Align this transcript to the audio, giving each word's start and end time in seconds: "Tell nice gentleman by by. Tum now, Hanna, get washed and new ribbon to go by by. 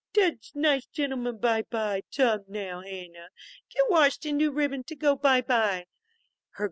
"Tell 0.13 0.31
nice 0.55 0.87
gentleman 0.87 1.37
by 1.37 1.61
by. 1.61 2.01
Tum 2.09 2.45
now, 2.47 2.81
Hanna, 2.81 3.29
get 3.69 3.83
washed 3.87 4.25
and 4.25 4.35
new 4.39 4.49
ribbon 4.49 4.83
to 4.85 4.95
go 4.95 5.15
by 5.15 5.41
by. 5.41 5.85